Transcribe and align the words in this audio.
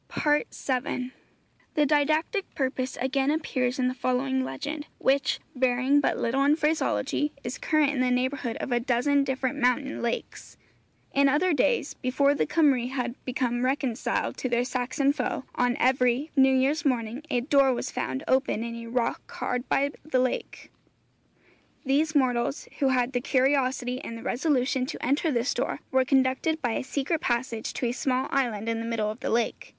FOOTNOTE: 0.09 0.49
'Cymru 0.49 0.49
Fu,' 0.49 0.71
476. 0.81 1.03
VII. 1.03 1.13
The 1.75 1.85
didactic 1.85 2.55
purpose 2.55 2.97
again 2.99 3.29
appears 3.29 3.77
in 3.77 3.87
the 3.87 3.93
following 3.93 4.43
legend, 4.43 4.87
which, 4.97 5.39
varying 5.53 5.99
but 6.01 6.17
little 6.17 6.43
in 6.43 6.55
phraseology, 6.55 7.33
is 7.43 7.59
current 7.59 7.91
in 7.91 7.99
the 8.01 8.09
neighbourhood 8.09 8.57
of 8.57 8.71
a 8.71 8.79
dozen 8.79 9.23
different 9.23 9.59
mountain 9.59 10.01
lakes: 10.01 10.57
In 11.13 11.29
other 11.29 11.53
days, 11.53 11.93
before 11.93 12.33
the 12.33 12.47
Cymry 12.47 12.87
had 12.89 13.13
become 13.25 13.63
reconciled 13.63 14.37
to 14.37 14.49
their 14.49 14.63
Saxon 14.63 15.13
foe, 15.13 15.43
on 15.53 15.77
every 15.77 16.31
New 16.35 16.51
Year's 16.55 16.83
morning 16.83 17.21
a 17.29 17.41
door 17.41 17.71
was 17.71 17.91
found 17.91 18.23
open 18.27 18.63
in 18.63 18.73
a 18.77 18.87
rock 18.87 19.29
hard 19.31 19.69
by 19.69 19.91
the 20.03 20.17
lake. 20.17 20.71
Those 21.85 22.15
mortals 22.15 22.67
who 22.79 22.87
had 22.87 23.13
the 23.13 23.21
curiosity 23.21 24.03
and 24.03 24.17
the 24.17 24.23
resolution 24.23 24.87
to 24.87 25.05
enter 25.05 25.29
this 25.31 25.53
door 25.53 25.79
were 25.91 26.05
conducted 26.05 26.59
by 26.59 26.71
a 26.71 26.83
secret 26.83 27.21
passage 27.21 27.71
to 27.73 27.85
a 27.85 27.91
small 27.91 28.25
island 28.31 28.67
in 28.67 28.79
the 28.79 28.87
middle 28.87 29.11
of 29.11 29.19
the 29.19 29.29
lake. 29.29 29.69